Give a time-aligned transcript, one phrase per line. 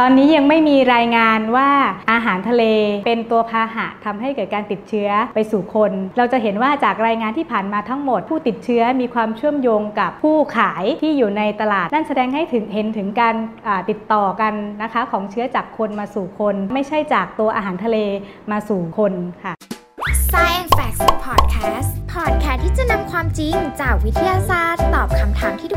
[0.00, 1.70] ตอนนี้ยังไม่มีรายงานว่า
[2.12, 2.64] อาหารทะเล
[3.06, 13.34] เป็นตัวพาหะทำให้เกิดการติดเชื้อไปสู่คน เราจะเห็นว่าจากรายงานที่ผ่านมาทั้งหมด ผู้ติดเชื้อมีความเชื่อมโยงกับผู้ขายที่อยู่ในตลาด นั่นแสดงให้ถึงเห็นถึงการ
[13.90, 17.98] ติดต่อกันนะคะของเชื้อจากคนมาสู่คน ไม่ใช่จากตัวอาหารทะเล
[18.50, 19.12] มาสู่คน
[19.44, 19.54] ค่ะ
[20.30, 25.70] Science Facts Podcast Podcast ที่จะนำความจริงจากวิทยาศาสตร์ ตอบคำถามที่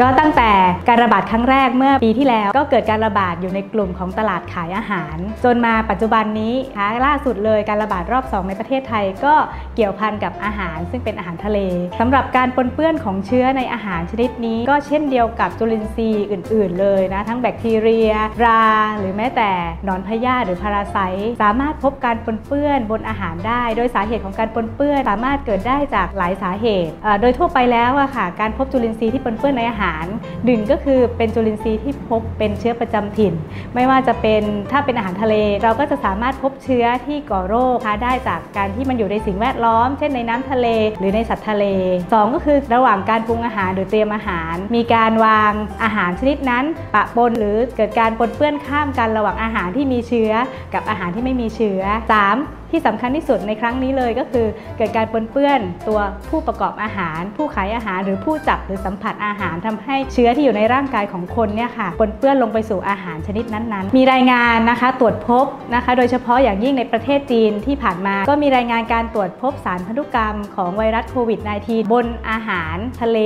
[0.00, 0.50] ก็ตั้งแต่
[0.88, 9.34] การระบาดครั้งแรกเมื่อปีที่แล้ว ก็เกิดการระบาดอยู่ในกลุ่มของตลาดขายอาหาร จนมาปัจจุบันนี้คะล่าสุดเลยการระบาดรอบ 2 ในประเทศไทย ก็
[9.74, 11.58] เกี่ยวพันกับอาหาร ซึ่งเป็นอาหารทะเล
[12.00, 18.10] สำหรับการปนเปื้อนของเชื้อในอาหารชนิดนี้ก็เช่นเดียวกับจุลินทรีย์อื่น ๆ เลยนะทั้งแบคทีเรีย
[18.44, 18.64] รา
[18.98, 19.50] หรือแม้แต่
[19.84, 30.04] หนอนพยาธิหรือพาราไซต์สามารถพบการปนเปื้อนบนอาหารได้ โดยสาเหตุของการปนเปื้อนสามารถเกิดได้จากหลายสาเหตุโดยทั่วไปแล้วอะค่ะการพบจุลินทรีย์ที่ปนเปื้อนในอาหาร
[30.44, 33.34] หนึ่งก็คือเป็นจุลินทรีย์ที่พบเป็นเชื้อประจำถิ่น
[33.74, 40.66] ไม่ว่าจะเป็นถ้าเป็นอาหารทะเล เราก็จะสามารถพบเชื้อที่ก่อโรคได้จากการที่มันอยู่ในสิ่งแวดล้อม เช่นในน้ำทะเล
[40.98, 41.64] หรือในสัตว์ทะเล
[42.02, 45.52] 2 ก็คือระหว่างการปรุงอาหารหรือเตรียมอาหาร มีการวาง
[45.82, 50.32] อาหารชนิดนั้น ปะปนหรือเกิดการปนเปื้อนข้ามกันระหว่างอาหารที่มีเชื้อ
[50.74, 51.82] กับอาหารที่ไม่มีเชื้อ
[52.24, 52.57] 3.
[52.70, 73.18] ที่สำคัญที่สุดในครั้งนี้เลยก็คือ เกิดการปนเปื้อนตัวผู้ประกอบอาหาร ผู้ขายอาหารหรือผู้จับหรือสัมผัสอาหารทำให้เชื้อที่อยู่ในร่างกายของคนเนี่ยค่ะปนเปื้อนลงไปสู่อาหารชนิดนั้นๆ มีรายงานนะคะตรวจพบนะคะ โดยเฉพาะอย่างยิ่งในประเทศจีนที่ผ่านมา ก็มีรายงานการตรวจพบสารพันธุกรรมของไวรัสโควิด -19 บนอาหารทะเล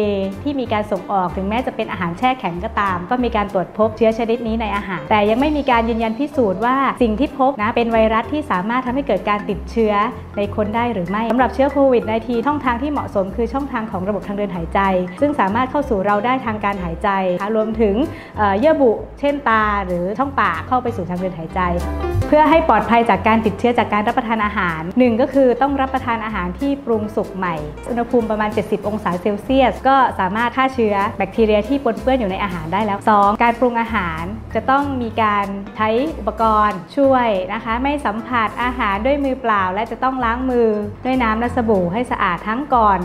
[0.43, 9.95] ที่มีการส่งออกถึงแม้จะเป็นอาหารแช่แข็งก็ตาม ก็มีการตรวจพบเชื้อชนิดนี้ในอาหาร แต่ยังไม่มีการยืนยันพิสูจน์ว่าสิ่งที่พบนะเป็นไวรัสที่สามารถทำให้เกิดการติดเชื้อ
[10.37, 14.81] ในคนได้หรือไม่สำหรับเชื้อโควิด -19 ช่องทางที่เหมาะสมคือช่องทางของระบบทางเดินหายใจ
[15.21, 17.09] ซึ่งสามารถเข้าสู่เราได้ทางการหายใจ
[17.57, 17.95] รวมถึง
[18.59, 21.61] เยื่อบุเช่นตาหรือช่องปากเข้าไปสู่ทางเดินหายใจ
[22.29, 27.55] เพื่อให้ปลอดภัยจากการติดเชื้อจากการรับประทานอาหารหนึ่งก็คือต้องรับประทานอาหารที่ปรุงสุกใหม่
[27.89, 33.43] อุณหภูมิประมาณ 70 องศาเซลเซียส ก็สามารถฆ่าเชื้อแบคทีเรียที่ปนเปื้อนอยู่ในอาหารได้แล้ว 2.
[33.43, 34.23] การปรุงอาหาร
[34.55, 35.47] จะต้องมีการ
[35.77, 40.69] ใช้อุปกรณ์ช่วยนะคะ ไม่สัมผัสอาหารด้วยมือเปล่า และจะต้องล้างมือ
[41.05, 42.99] ด้วยน้ำและสบู่ให้สะอาดทั้งก่อน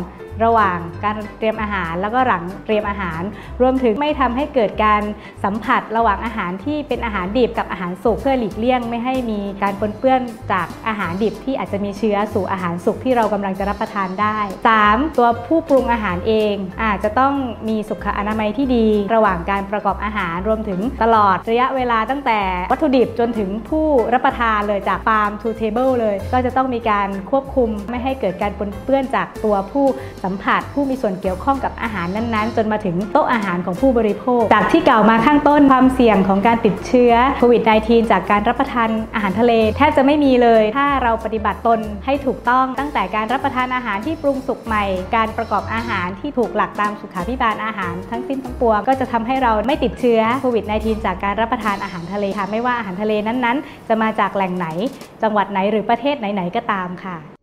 [0.44, 3.22] ระหว่างการเตรียมอาหารแล้วก็หลังเตรียมอาหาร
[3.62, 5.02] รวมถึงไม่ทำให้เกิดการ
[5.44, 10.22] สัมผัสระหว่างอาหารที่เป็นอาหารดิบกับอาหารสุกเพื่อหลีกเลี่ยง ไม่ให้มีการปนเปื้อน
[10.52, 14.38] จากอาหารดิบที่อาจจะมีเชื้อสู่อาหารสุกที่เรากำลังจะรับประทานได้
[14.80, 15.18] 3.
[15.18, 17.34] ตัวผู้ปรุงอาหารเอง อาจจะต้อง
[17.68, 22.40] มีสุขอนามัยที่ดี ระหว่างการประกอบอาหารรวมถึงตลอดระยะเวลาตั้งแต่
[22.72, 29.86] วัตถุดิบจนถึงผู้รับประทานเลยจาก farm to table เลย ก็จะต้องมีการควบคุมไม่ให้เกิดการปนเปื้อนจากตัวผู้
[30.24, 54.68] สัมผัส ผู้มีส่วนเกี่ยวข้องกับอาหารนั้นๆ จนมาถึงโต๊ะอาหารของผู้บริโภค จากที่กล่าวมาข้างต้นความเสี่ยงของการติดเชื้อโควิด -19 จากการรับประทานอาหารทะเล แทบจะไม่มีเลย ถ้าเราปฏิบัติตนให้ถูกต้องตั้งแต่การรับประทานอาหารที่ปรุงสุกใหม่ การประกอบอาหารที่ถูกหลักตามสุขาพิบาลอาหารทั้งสิ้นทั้งปวง ก็จะทำให้เราไม่ติดเชื้อโควิด -19 จากการรับประทานอาหารทะเลค่ะไม่ว่าอาหารทะเลนั้นๆ จะมาจากแหล่งไหน
[55.24, 57.37] จังหวัดไหนหรือประเทศไหนๆก็ตามค่ะ